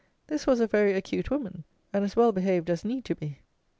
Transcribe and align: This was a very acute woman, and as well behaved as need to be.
This 0.25 0.47
was 0.47 0.59
a 0.59 0.65
very 0.65 0.93
acute 0.93 1.29
woman, 1.29 1.63
and 1.93 2.03
as 2.03 2.15
well 2.15 2.31
behaved 2.31 2.71
as 2.71 2.83
need 2.83 3.05
to 3.05 3.13
be. 3.13 3.41